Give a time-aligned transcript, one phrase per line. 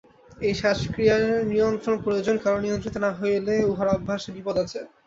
[0.41, 4.79] এই শ্বাস-ক্রিয়ার নিয়ন্ত্রণ প্রয়োজন, কারণ নিয়ন্ত্রিত না হইলে উহার অভ্যাসে বিপদ আছে।